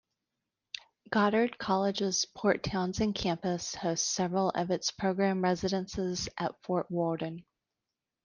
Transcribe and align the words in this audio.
Goddard 1.11 1.59
College's 1.59 2.25
Port 2.35 2.63
Townsend 2.63 3.13
campus 3.13 3.75
hosts 3.75 4.09
several 4.09 4.49
of 4.49 4.71
its 4.71 4.89
program 4.89 5.43
residencies 5.43 6.27
at 6.39 6.59
Fort 6.63 6.89
Worden. 6.89 7.45